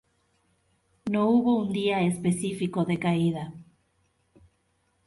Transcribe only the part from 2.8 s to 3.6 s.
de caída.